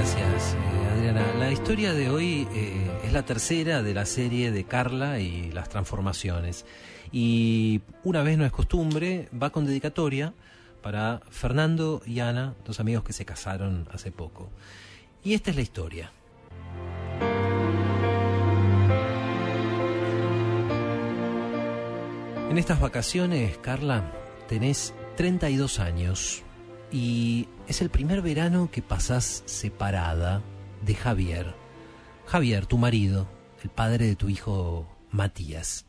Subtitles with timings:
[0.00, 1.26] Gracias, eh, Adriana.
[1.38, 5.68] La historia de hoy eh, es la tercera de la serie de Carla y las
[5.68, 6.64] transformaciones.
[7.12, 10.32] Y una vez no es costumbre, va con dedicatoria
[10.80, 14.48] para Fernando y Ana, dos amigos que se casaron hace poco.
[15.22, 16.12] Y esta es la historia.
[22.48, 24.10] En estas vacaciones, Carla,
[24.48, 26.42] tenés 32 años
[26.92, 30.42] y es el primer verano que pasás separada
[30.84, 31.54] de Javier.
[32.26, 33.28] Javier, tu marido,
[33.62, 35.86] el padre de tu hijo Matías.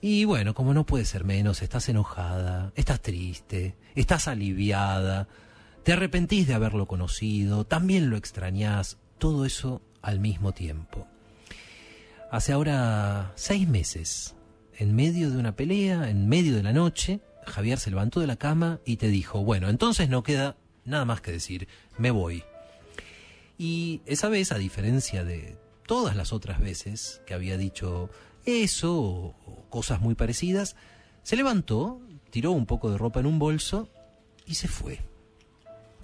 [0.00, 5.28] Y bueno, como no puede ser menos, estás enojada, estás triste, estás aliviada,
[5.82, 11.08] te arrepentís de haberlo conocido, también lo extrañás, todo eso al mismo tiempo.
[12.30, 14.36] Hace ahora seis meses,
[14.76, 18.36] en medio de una pelea, en medio de la noche, Javier se levantó de la
[18.36, 22.44] cama y te dijo, bueno, entonces no queda nada más que decir, me voy.
[23.58, 28.10] Y esa vez, a diferencia de todas las otras veces que había dicho
[28.44, 30.76] eso o, cosas muy parecidas,
[31.22, 33.88] se levantó, tiró un poco de ropa en un bolso
[34.46, 35.00] y se fue.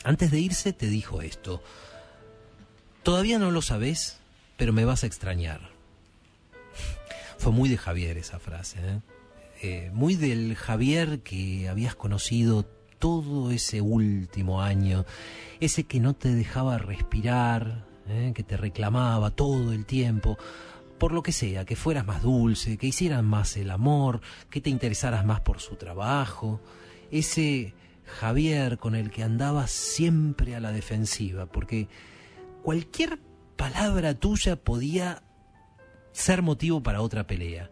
[0.02, 1.62] Antes de irse te dijo esto,
[3.02, 4.18] todavía no lo sabes,
[4.56, 5.70] pero me vas a extrañar.
[7.38, 9.00] Fue muy de Javier esa frase, ¿eh?
[9.66, 12.66] Eh, muy del Javier que habías conocido
[12.98, 15.06] todo ese último año,
[15.58, 18.32] ese que no te dejaba respirar, ¿eh?
[18.34, 20.36] que te reclamaba todo el tiempo,
[20.98, 24.20] por lo que sea, que fueras más dulce, que hicieras más el amor,
[24.50, 26.60] que te interesaras más por su trabajo,
[27.10, 27.72] ese
[28.04, 31.88] Javier con el que andabas siempre a la defensiva, porque
[32.62, 33.18] cualquier
[33.56, 35.22] palabra tuya podía
[36.12, 37.70] ser motivo para otra pelea.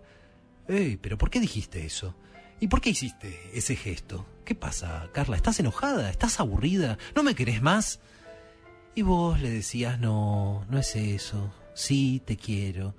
[0.69, 2.15] ¡Ey, pero ¿por qué dijiste eso?
[2.61, 4.27] ¿Y por qué hiciste ese gesto?
[4.45, 5.37] ¿Qué pasa, Carla?
[5.37, 6.11] ¿Estás enojada?
[6.11, 6.99] ¿Estás aburrida?
[7.15, 8.01] ¿No me querés más?
[8.95, 11.53] Y vos le decías, no, no es eso.
[11.75, 12.95] Sí, te quiero.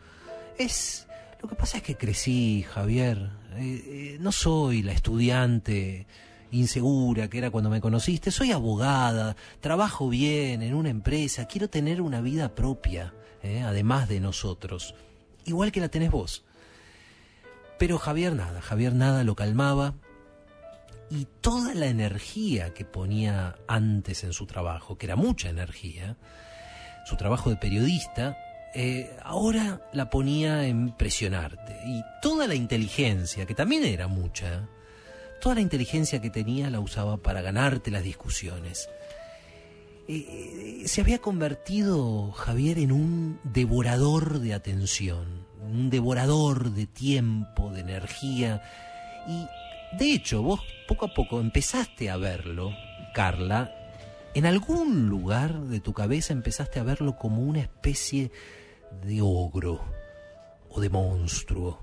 [0.58, 1.08] Es...
[1.42, 3.30] Lo que pasa es que crecí, Javier.
[3.56, 6.08] Eh, eh, no soy la estudiante
[6.52, 8.32] insegura que era cuando me conociste.
[8.32, 14.20] Soy abogada, trabajo bien en una empresa, quiero tener una vida propia, eh, además de
[14.20, 14.96] nosotros
[15.46, 16.44] igual que la tenés vos.
[17.84, 19.96] Pero Javier nada, Javier nada lo calmaba
[21.10, 26.16] y toda la energía que ponía antes en su trabajo, que era mucha energía,
[27.06, 28.38] su trabajo de periodista,
[28.74, 31.78] eh, ahora la ponía en presionarte.
[31.86, 34.70] Y toda la inteligencia, que también era mucha,
[35.42, 38.88] toda la inteligencia que tenía la usaba para ganarte las discusiones.
[40.08, 47.82] Eh, se había convertido Javier en un devorador de atención, un devorador de tiempo, de
[47.82, 48.62] energía.
[49.28, 49.48] Y
[49.98, 52.72] de hecho, vos poco a poco empezaste a verlo,
[53.14, 53.72] Carla,
[54.34, 58.32] en algún lugar de tu cabeza empezaste a verlo como una especie
[59.06, 59.82] de ogro
[60.70, 61.80] o de monstruo.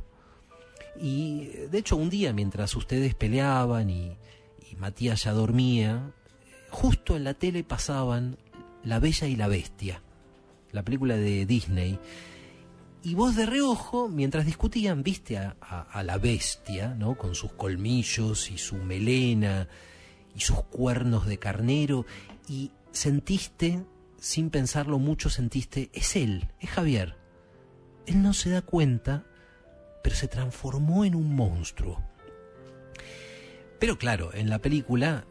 [1.01, 4.17] Y de hecho un día mientras ustedes peleaban y,
[4.71, 6.13] y Matías ya dormía,
[6.71, 8.37] justo en la tele pasaban
[8.83, 10.03] La Bella y la Bestia,
[10.73, 12.01] la película de Disney.
[13.03, 17.17] Y vos de reojo, mientras discutían, viste a, a, la bestia, ¿no?
[17.17, 19.69] Con sus colmillos y su melena
[20.35, 22.05] y sus cuernos de carnero.
[22.47, 23.85] Y sentiste,
[24.19, 27.17] sin pensarlo mucho, sentiste, es él, es Javier.
[28.07, 29.25] Él no se da cuenta,
[30.03, 32.03] pero se transformó en un monstruo.
[33.79, 35.25] Pero claro, en la película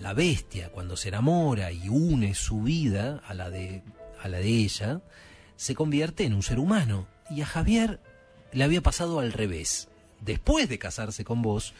[0.00, 3.82] la bestia, cuando se enamora y une su vida a la de,
[4.20, 5.00] a la de ella,
[5.56, 7.06] se convierte en un ser humano.
[7.30, 8.00] Y a Javier
[8.52, 9.88] le había pasado al revés.
[10.20, 11.74] Después de casarse con vos,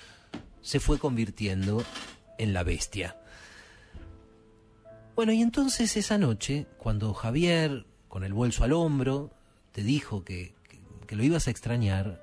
[0.62, 1.84] se fue convirtiendo
[2.38, 3.16] en la bestia.
[5.16, 9.31] Bueno, y entonces esa noche, cuando Javier, con el bolso al hombro,
[9.72, 10.55] te dijo que,
[11.06, 12.21] que, lo ibas a extrañar,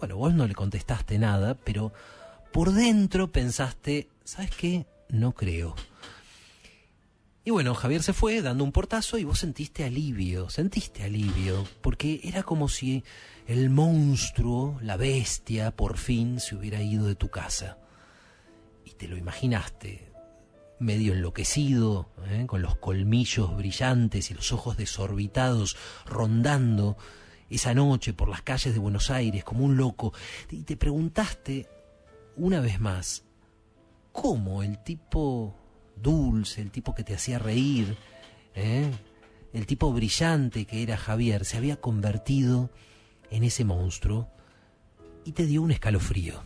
[0.00, 1.92] bueno, vos no le contestaste nada, pero
[2.52, 4.86] por dentro pensaste, ¿sabes qué?
[5.12, 5.76] no creo.
[7.44, 12.20] Y bueno, Javier se fue dando un portazo y vos sentiste alivio, sentiste alivio, porque
[12.22, 13.02] era como si
[13.48, 17.78] el monstruo, la bestia, por fin se hubiera ido de tu casa.
[18.84, 20.12] Y te lo imaginaste,
[20.78, 22.44] medio enloquecido, ¿eh?
[22.46, 26.96] con los colmillos brillantes y los ojos desorbitados, rondando
[27.50, 30.12] esa noche por las calles de Buenos Aires como un loco,
[30.48, 31.68] y te preguntaste
[32.36, 33.24] una vez más,
[34.12, 35.61] cómo el tipo
[35.96, 37.96] dulce, el tipo que te hacía reír,
[38.54, 38.90] ¿eh?
[39.52, 42.70] el tipo brillante que era Javier, se había convertido
[43.30, 44.28] en ese monstruo
[45.24, 46.42] y te dio un escalofrío.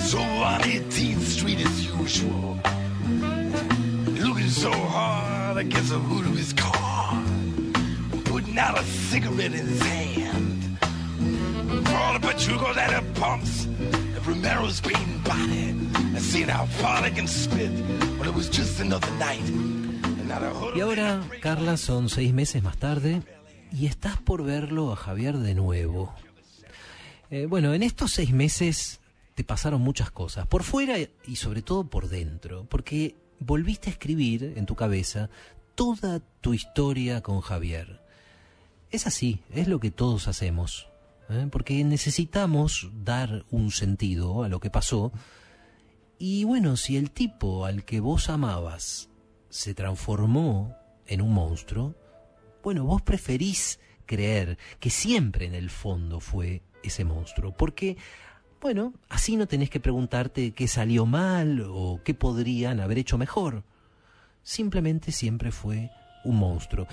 [0.00, 2.58] so on 18th Street as usual.
[4.18, 5.70] Looking so hard his.
[14.30, 15.70] And Romero's being body.
[15.94, 17.70] And seeing how far they can spit.
[18.18, 19.42] But it was just another night.
[19.42, 23.22] And not a hood Y ahora, Carla, son seis meses más tarde
[23.72, 26.14] y estás por verlo a Javier de nuevo.
[27.30, 29.00] Eh, bueno, en estos seis meses
[29.34, 34.54] te pasaron muchas cosas, por fuera y sobre todo por dentro, porque volviste a escribir
[34.56, 35.30] en tu cabeza
[35.74, 38.00] toda tu historia con Javier.
[38.90, 40.89] Es así, es lo que todos hacemos,
[41.30, 41.48] ¿eh?
[41.50, 45.12] porque necesitamos dar un sentido a lo que pasó.
[46.18, 49.08] Y bueno, si el tipo al que vos amabas
[49.48, 51.94] se transformó en un monstruo,
[52.62, 57.96] bueno, vos preferís creer que siempre en el fondo fue ese monstruo, porque,
[58.60, 63.64] bueno, así no tenés que preguntarte qué salió mal o qué podrían haber hecho mejor.
[64.42, 65.90] Simplemente siempre fue
[66.24, 66.86] un monstruo.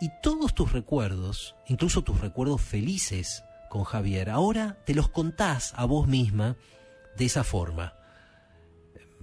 [0.00, 3.42] Y todos tus recuerdos, incluso tus recuerdos felices
[3.84, 6.56] Javier, ahora te los contás a vos misma
[7.16, 7.94] de esa forma.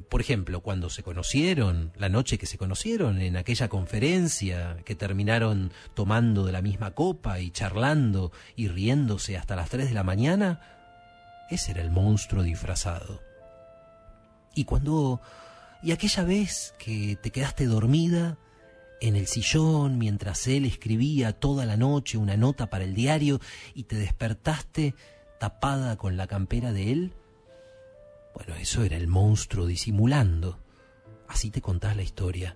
[0.09, 5.71] Por ejemplo, cuando se conocieron, la noche que se conocieron, en aquella conferencia que terminaron
[5.95, 10.61] tomando de la misma copa y charlando y riéndose hasta las 3 de la mañana,
[11.49, 13.21] ese era el monstruo disfrazado.
[14.55, 15.21] Y cuando...
[15.81, 18.37] Y aquella vez que te quedaste dormida
[19.03, 23.41] en el sillón mientras él escribía toda la noche una nota para el diario
[23.75, 24.95] y te despertaste
[25.41, 27.13] tapada con la campera de él,
[28.33, 30.57] bueno, eso era el monstruo disimulando.
[31.27, 32.55] Así te contás la historia.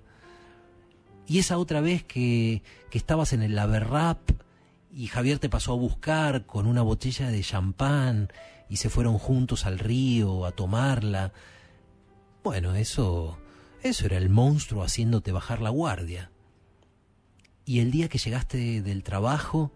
[1.27, 4.31] Y esa otra vez que, que estabas en el Laberrap
[4.89, 8.31] y Javier te pasó a buscar con una botella de champán
[8.69, 11.33] y se fueron juntos al río a tomarla.
[12.41, 13.37] Bueno, eso,
[13.83, 16.31] eso era el monstruo haciéndote bajar la guardia.
[17.67, 19.73] Y el día que llegaste del trabajo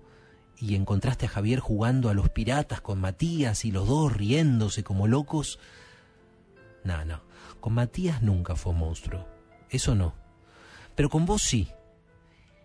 [0.57, 5.07] y encontraste a Javier jugando a los piratas con Matías y los dos riéndose como
[5.07, 5.59] locos,
[6.85, 7.21] no, no.
[7.59, 9.27] Con Matías nunca fue monstruo.
[9.69, 10.15] Eso no.
[10.95, 11.67] Pero con vos sí.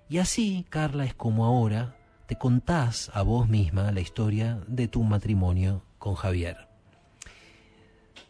[0.09, 1.97] Y así, Carla, es como ahora
[2.29, 6.69] te contás a vos misma la historia de tu matrimonio con Javier.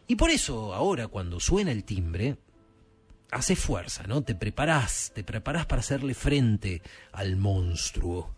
[0.07, 2.39] Y por eso ahora cuando suena el timbre,
[3.31, 4.23] hace fuerza, ¿no?
[4.23, 6.81] Te preparás, te preparás para hacerle frente
[7.11, 8.35] al monstruo.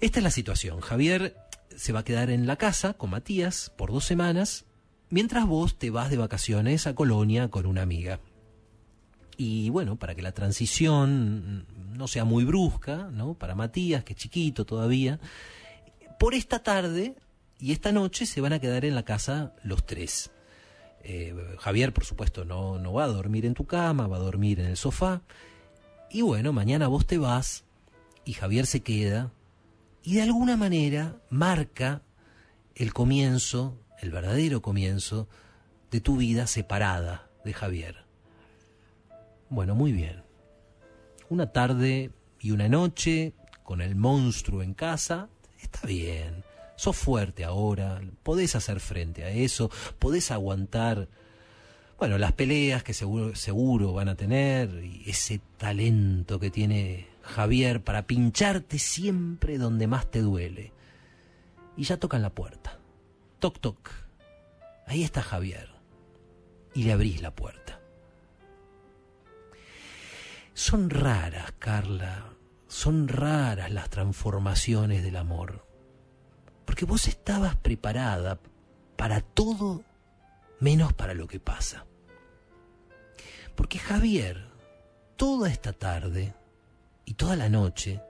[0.00, 0.80] Esta es la situación.
[0.80, 1.36] Javier
[1.74, 4.64] se va a quedar en la casa con Matías por dos semanas
[5.10, 8.20] mientras vos te vas de vacaciones a Colonia con una amiga.
[9.36, 13.34] Y bueno, para que la transición no sea muy brusca, ¿no?
[13.34, 15.20] Para Matías, que es chiquito todavía,
[16.18, 17.16] por esta tarde
[17.58, 20.30] y esta noche se van a quedar en la casa los tres.
[21.08, 24.60] Eh, Javier, por supuesto, no, no va a dormir en tu cama, va a dormir
[24.60, 25.22] en el sofá.
[26.10, 27.64] Y bueno, mañana vos te vas
[28.24, 29.32] y Javier se queda
[30.02, 32.02] y de alguna manera marca
[32.74, 35.28] el comienzo el verdadero comienzo
[35.90, 38.04] de tu vida separada de Javier.
[39.48, 40.22] Bueno, muy bien.
[41.28, 42.10] Una tarde
[42.40, 45.28] y una noche con el monstruo en casa,
[45.60, 46.44] está bien.
[46.76, 51.08] Sos fuerte ahora, podés hacer frente a eso, podés aguantar,
[51.98, 57.82] bueno, las peleas que seguro, seguro van a tener y ese talento que tiene Javier
[57.82, 60.72] para pincharte siempre donde más te duele.
[61.76, 62.78] Y ya tocan la puerta.
[63.38, 63.90] Toc, toc.
[64.86, 65.68] Ahí está Javier.
[66.74, 67.80] Y le abrís la puerta.
[70.54, 72.32] Son raras, Carla,
[72.66, 75.65] son raras las transformaciones del amor.
[76.66, 78.38] Porque vos estabas preparada
[78.96, 79.82] para todo
[80.60, 81.86] menos para lo que pasa.
[83.54, 84.50] Porque Javier,
[85.16, 86.34] toda esta tarde
[87.06, 88.02] y toda la noche,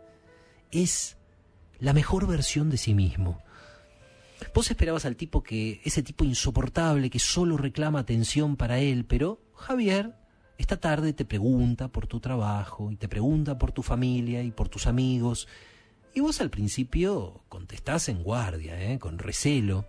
[0.72, 1.16] es
[1.78, 3.40] la mejor versión de sí mismo.
[4.52, 9.40] Vos esperabas al tipo que, ese tipo insoportable que solo reclama atención para él, pero
[9.54, 10.14] Javier
[10.58, 14.68] esta tarde te pregunta por tu trabajo y te pregunta por tu familia y por
[14.68, 15.48] tus amigos.
[16.16, 18.98] Y vos al principio contestás en guardia, ¿eh?
[18.98, 19.84] con recelo.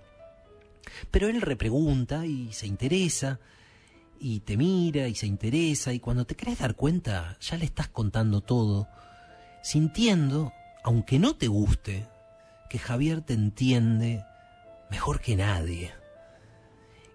[1.10, 3.40] Pero él repregunta y se interesa,
[4.20, 7.88] y te mira y se interesa, y cuando te querés dar cuenta ya le estás
[7.88, 8.90] contando todo,
[9.64, 10.52] sintiendo,
[10.84, 12.10] aunque no te guste,
[12.70, 14.26] que Javier te entiende
[14.92, 15.94] mejor que nadie.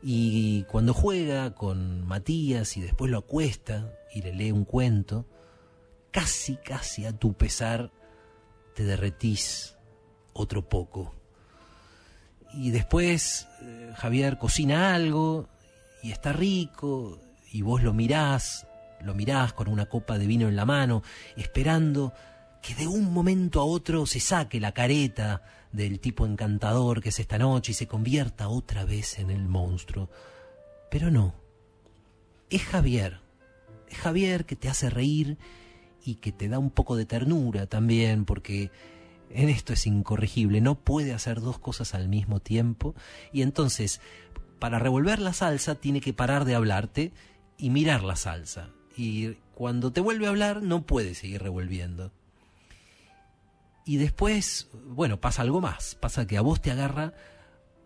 [0.02, 5.26] Y cuando juega con Matías y después lo acuesta y le lee un cuento,
[6.11, 7.92] casi, casi a tu pesar
[8.75, 9.76] te derretís
[10.33, 11.14] otro poco.
[12.55, 15.49] y después eh, Javier cocina algo
[16.02, 17.19] y está rico
[17.50, 18.67] y vos lo mirás,
[19.00, 21.02] lo mirás con una copa de vino en la mano,
[21.37, 22.12] esperando
[22.61, 27.19] que de un momento a otro se saque la careta del tipo encantador que es
[27.19, 30.11] esta noche y se convierta otra vez en el monstruo.
[30.91, 31.35] Pero no,
[32.50, 33.21] es Javier,
[33.88, 35.38] es Javier que te hace reír
[36.04, 38.71] y que te da un poco de ternura también, porque
[39.30, 42.94] en esto es incorregible, no puede hacer dos cosas al mismo tiempo
[43.32, 44.00] y entonces
[44.59, 47.12] para revolver la salsa tiene que parar de hablarte
[47.56, 48.71] y mirar la salsa.
[48.97, 52.12] Y cuando te vuelve a hablar no puede seguir revolviendo.
[53.85, 57.14] Y después, bueno, pasa algo más, pasa que a vos te agarra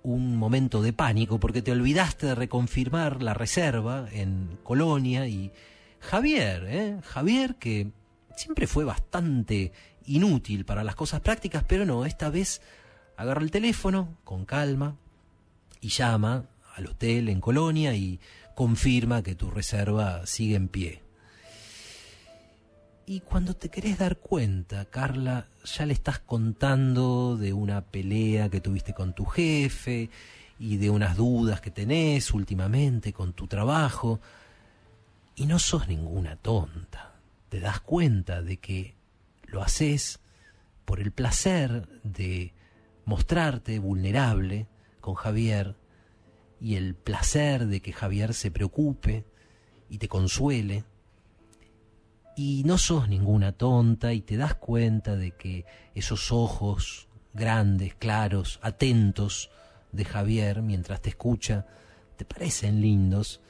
[0.02, 5.52] un momento de pánico porque te olvidaste de reconfirmar la reserva en Colonia y
[6.00, 7.00] Javier, ¿eh?
[7.02, 7.90] Javier que
[8.37, 9.73] siempre fue bastante
[10.07, 12.61] inútil para las cosas prácticas, pero no, esta vez
[13.16, 14.97] agarra el teléfono con calma
[15.81, 18.21] y llama al hotel en Colonia y
[18.55, 21.02] confirma que tu reserva sigue en pie.
[23.09, 28.61] Y cuando te querés dar cuenta, Carla, ya le estás contando de una pelea que
[28.61, 30.11] tuviste con tu jefe
[30.59, 34.21] y de unas dudas que tenés últimamente con tu trabajo.
[35.37, 37.15] Y no sos ninguna tonta.
[37.56, 38.96] Te das cuenta de que
[39.46, 40.20] lo haces
[40.84, 42.52] por el placer de
[43.06, 44.68] mostrarte vulnerable
[45.00, 45.75] con Javier
[46.60, 49.25] y el placer de que Javier se preocupe
[49.88, 50.84] y te consuele.
[52.36, 58.60] Y no sos ninguna tonta y te das cuenta de que esos ojos grandes, claros,
[58.60, 59.50] atentos
[59.92, 61.66] de Javier mientras te escucha,
[62.18, 63.40] te parecen lindos.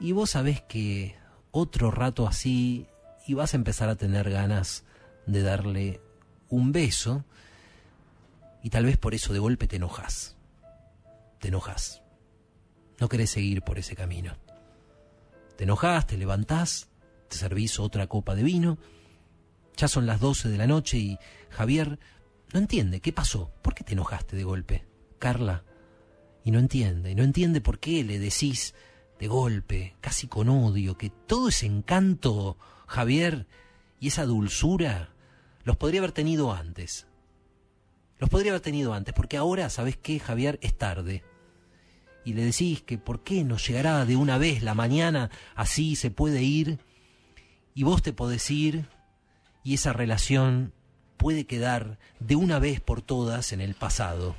[0.00, 1.14] Y vos sabés que
[1.52, 2.88] otro rato así
[3.30, 4.82] y vas a empezar a tener ganas
[5.24, 6.00] de darle
[6.48, 7.24] un beso
[8.60, 10.36] y tal vez por eso de golpe te enojas.
[11.38, 12.02] Te enojas.
[12.98, 14.36] No querés seguir por ese camino.
[15.56, 16.88] Te enojas, te levantás,
[17.28, 18.78] te servís otra copa de vino.
[19.76, 21.18] Ya son las doce de la noche y
[21.50, 22.00] Javier
[22.52, 23.52] no entiende qué pasó.
[23.62, 24.86] ¿Por qué te enojaste de golpe?
[25.20, 25.62] Carla.
[26.42, 28.74] Y no entiende, y no entiende por qué le decís
[29.20, 33.46] de golpe, casi con odio, que todo ese encanto, Javier,
[34.00, 35.10] y esa dulzura
[35.62, 37.06] los podría haber tenido antes.
[38.18, 40.58] Los podría haber tenido antes, porque ahora, ¿sabes qué, Javier?
[40.62, 41.22] Es tarde.
[42.24, 46.10] Y le decís que por qué no llegará de una vez la mañana, así se
[46.10, 46.78] puede ir,
[47.74, 48.86] y vos te podés ir,
[49.62, 50.72] y esa relación
[51.18, 54.34] puede quedar de una vez por todas en el pasado.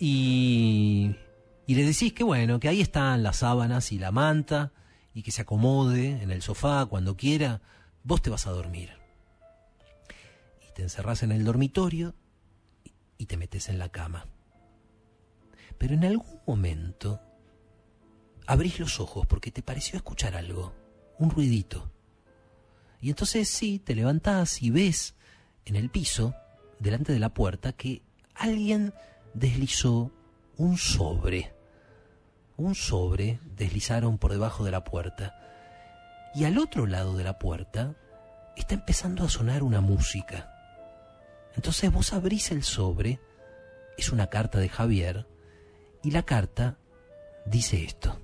[0.00, 1.14] Y,
[1.66, 4.72] y le decís que bueno, que ahí están las sábanas y la manta,
[5.14, 7.60] y que se acomode en el sofá cuando quiera,
[8.02, 8.90] vos te vas a dormir.
[10.66, 12.14] Y te encerrás en el dormitorio
[13.18, 14.26] y te metes en la cama.
[15.78, 17.20] Pero en algún momento
[18.46, 20.72] abrís los ojos porque te pareció escuchar algo,
[21.18, 21.90] un ruidito.
[23.00, 25.14] Y entonces sí, te levantás y ves
[25.64, 26.34] en el piso,
[26.78, 28.02] delante de la puerta, que
[28.34, 28.94] alguien
[29.34, 30.12] deslizó
[30.56, 31.52] un sobre
[32.56, 35.34] un sobre deslizaron por debajo de la puerta.
[36.34, 37.94] Y al otro lado de la puerta
[38.56, 40.48] está empezando a sonar una música.
[41.54, 43.20] Entonces vos abrís el sobre,
[43.98, 45.26] es una carta de Javier,
[46.02, 46.78] y la carta
[47.44, 48.18] dice esto.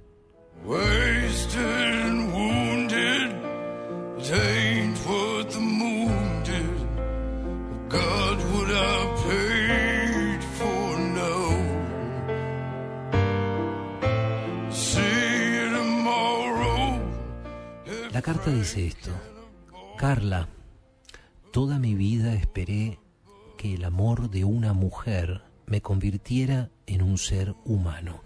[18.18, 19.12] La carta dice esto.
[19.96, 20.48] Carla,
[21.52, 22.98] toda mi vida esperé
[23.56, 28.24] que el amor de una mujer me convirtiera en un ser humano.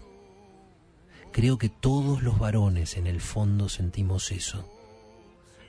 [1.31, 4.67] Creo que todos los varones en el fondo sentimos eso.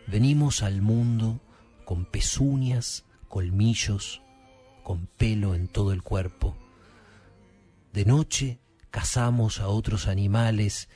[0.06, 1.42] Venimos al mundo
[1.84, 4.22] con pezuñas, colmillos,
[4.82, 6.56] con pelo en todo el cuerpo.
[7.92, 8.58] De noche
[8.90, 10.88] cazamos a otros animales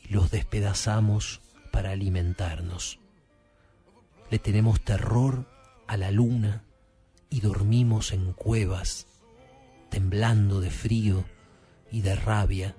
[0.00, 3.00] y los despedazamos para alimentarnos.
[4.30, 5.46] Le tenemos terror
[5.86, 6.64] a la luna
[7.30, 9.06] y dormimos en cuevas,
[9.90, 11.24] temblando de frío
[11.90, 12.76] y de rabia,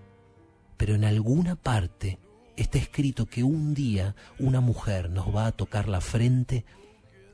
[0.77, 2.19] pero en alguna parte
[2.55, 6.65] está escrito que un día una mujer nos va a tocar la frente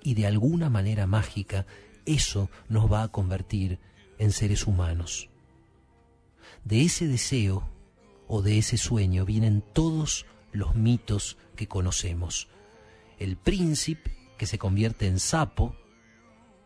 [0.04, 1.66] y de alguna manera mágica
[2.06, 3.80] eso nos va a convertir
[4.18, 5.30] en seres humanos.
[6.64, 7.68] De ese deseo
[8.28, 12.48] o de ese sueño vienen todos los mitos que conocemos.
[13.20, 15.76] El príncipe que se convierte en sapo,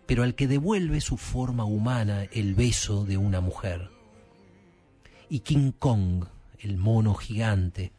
[0.05, 3.91] pero al que devuelve su forma humana el beso de una mujer.
[5.29, 6.25] Y King Kong,
[6.59, 7.91] el mono gigante,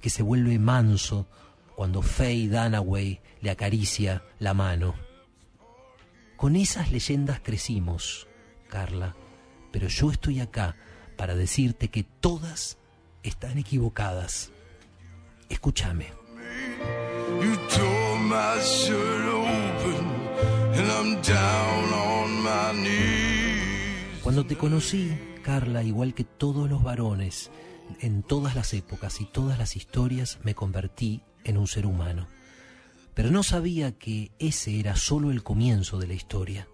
[0.00, 1.26] que se vuelve manso
[1.74, 4.94] cuando Faye Dunaway le acaricia la mano.
[6.36, 8.26] Con esas leyendas crecimos,
[8.68, 9.14] Carla,
[9.70, 10.76] pero yo estoy acá
[11.16, 12.78] para decirte que todas
[13.22, 14.52] están equivocadas.
[15.50, 16.06] Escúchame.
[24.22, 25.10] Cuando te conocí,
[25.42, 27.50] Carla, igual que todos los varones,
[28.00, 32.28] en todas las épocas y todas las historias, me convertí en un ser humano.
[33.14, 36.68] Pero no sabía que ese era solo el comienzo de la historia.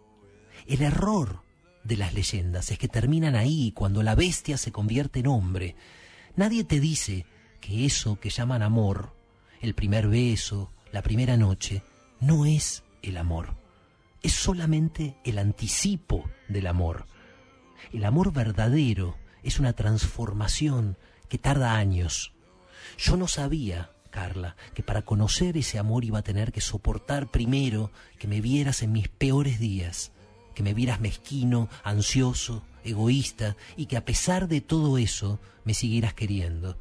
[0.66, 1.42] El error
[1.82, 5.76] de las leyendas es que terminan ahí cuando la bestia se convierte en hombre.
[6.36, 7.24] Nadie te dice
[7.60, 9.12] que eso que llaman amor,
[9.60, 11.82] el primer beso, la primera noche,
[12.20, 13.56] no es el amor.
[14.22, 17.06] Es solamente el anticipo del amor.
[17.92, 20.96] El amor verdadero es una transformación
[21.28, 22.32] que tarda años.
[22.98, 27.90] Yo no sabía, Carla, que para conocer ese amor iba a tener que soportar primero
[28.18, 30.12] que me vieras en mis peores días,
[30.54, 36.14] que me vieras mezquino, ansioso, egoísta y que a pesar de todo eso me siguieras
[36.14, 36.78] queriendo.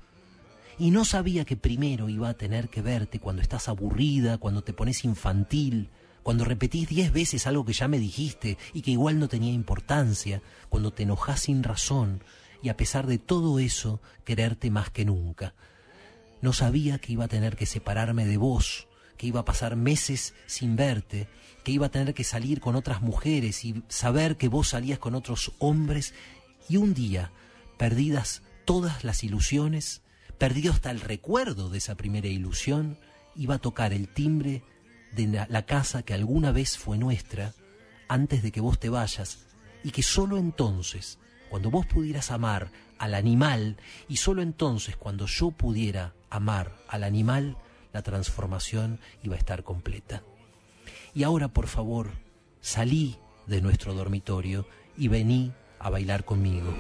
[0.78, 4.74] Y no sabía que primero iba a tener que verte cuando estás aburrida, cuando te
[4.74, 5.90] pones infantil,
[6.22, 10.42] cuando repetís diez veces algo que ya me dijiste y que igual no tenía importancia,
[10.70, 12.24] cuando te enojas sin razón
[12.62, 15.54] y a pesar de todo eso quererte más que nunca.
[16.42, 20.34] No sabía que iba a tener que separarme de vos, que iba a pasar meses
[20.48, 21.28] sin verte,
[21.64, 25.16] que iba a tener que salir con otras mujeres y saber que vos salías con
[25.16, 26.14] otros hombres
[26.68, 27.32] y un día,
[27.78, 30.02] perdidas todas las ilusiones,
[30.38, 32.98] perdido hasta el recuerdo de esa primera ilusión,
[33.36, 34.64] iba a tocar el timbre
[35.14, 37.54] de la, casa que alguna vez fue nuestra,
[38.08, 39.46] antes de que vos te vayas,
[39.84, 43.78] y que sólo entonces, cuando vos pudieras amar al animal,
[44.08, 47.58] y sólo entonces cuando yo pudiera amar al animal,
[47.94, 50.24] la transformación iba a estar completa.
[51.14, 52.12] Y ahora, por favor,
[52.60, 53.18] salí
[53.48, 54.68] de nuestro dormitorio
[54.98, 56.74] y vení a bailar conmigo.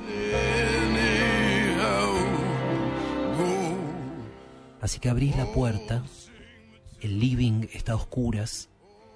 [4.86, 6.04] Así que abrís la puerta,
[7.02, 8.69] el living está a oscuras,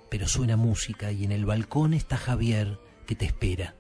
[0.10, 3.76] pero suena música y en el balcón está Javier que te espera.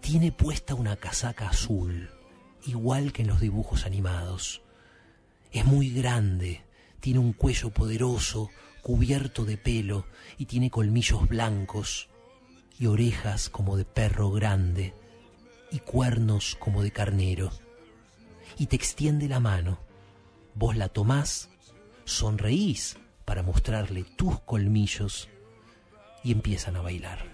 [0.00, 2.10] Tiene puesta una casaca azul,
[2.66, 4.60] igual que en los dibujos animados.
[5.52, 6.62] Es muy grande,
[6.98, 8.50] tiene un cuello poderoso,
[8.82, 10.06] cubierto de pelo,
[10.38, 12.08] y tiene colmillos blancos,
[12.80, 14.92] y orejas como de perro grande,
[15.70, 17.52] y cuernos como de carnero.
[18.58, 19.86] Y te extiende la mano.
[20.58, 21.50] Vos la tomás,
[22.04, 25.28] sonreís para mostrarle tus colmillos,
[26.24, 27.24] y empiezan a bailar.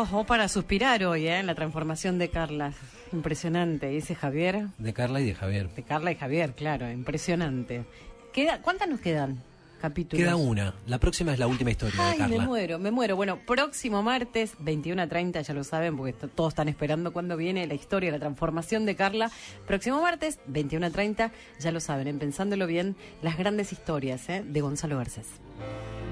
[0.00, 1.42] Ojo para suspirar hoy, ¿eh?
[1.42, 2.72] La transformación de Carla.
[3.12, 4.66] Impresionante, dice Javier.
[4.78, 5.68] De Carla y de Javier.
[5.74, 7.84] De Carla y Javier, claro, impresionante.
[8.32, 9.42] Queda, ¿Cuántas nos quedan?
[9.80, 10.24] Capítulos.
[10.24, 10.74] Queda una.
[10.86, 12.38] La próxima es la última historia de Ay, Carla.
[12.38, 13.16] me muero, me muero.
[13.16, 17.36] Bueno, próximo martes, 21 a 30, ya lo saben, porque to- todos están esperando cuándo
[17.36, 19.30] viene la historia, la transformación de Carla.
[19.66, 24.44] Próximo martes, 21 a 30, ya lo saben, en Pensándolo Bien, las grandes historias ¿eh?
[24.46, 25.26] de Gonzalo Garcés.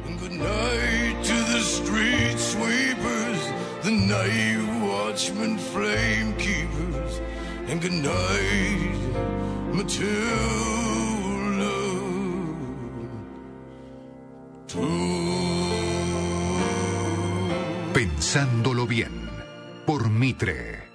[0.09, 3.41] And good night to the street sweepers,
[3.87, 7.21] the night watchmen, flame keepers.
[7.69, 8.99] And good night,
[9.73, 10.27] Matilda.
[17.93, 19.31] Pensándolo bien.
[19.87, 20.86] Por Mitre.